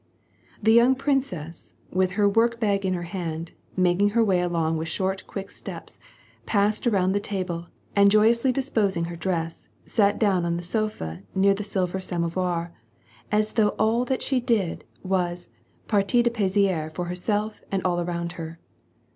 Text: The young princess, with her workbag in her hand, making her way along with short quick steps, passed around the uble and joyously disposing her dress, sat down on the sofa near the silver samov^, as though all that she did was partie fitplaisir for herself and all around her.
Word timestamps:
The 0.63 0.73
young 0.73 0.95
princess, 0.95 1.75
with 1.91 2.13
her 2.13 2.27
workbag 2.27 2.85
in 2.85 2.95
her 2.95 3.03
hand, 3.03 3.51
making 3.77 4.09
her 4.17 4.23
way 4.23 4.41
along 4.41 4.77
with 4.77 4.87
short 4.87 5.27
quick 5.27 5.51
steps, 5.51 5.99
passed 6.47 6.87
around 6.87 7.11
the 7.11 7.19
uble 7.21 7.67
and 7.95 8.09
joyously 8.09 8.51
disposing 8.51 9.03
her 9.03 9.15
dress, 9.15 9.69
sat 9.85 10.17
down 10.17 10.43
on 10.43 10.57
the 10.57 10.63
sofa 10.63 11.21
near 11.35 11.53
the 11.53 11.63
silver 11.63 11.99
samov^, 11.99 12.71
as 13.31 13.53
though 13.53 13.75
all 13.77 14.03
that 14.05 14.23
she 14.23 14.39
did 14.39 14.85
was 15.03 15.49
partie 15.87 16.23
fitplaisir 16.23 16.91
for 16.91 17.05
herself 17.05 17.61
and 17.71 17.83
all 17.85 18.01
around 18.01 18.31
her. 18.31 18.57